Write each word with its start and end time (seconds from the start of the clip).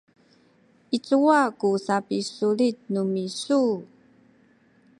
i 0.95 0.97
cuwa 1.05 1.41
ku 1.59 1.67
sapisulit 1.85 2.77
nu 2.93 3.03
misu? 3.13 3.63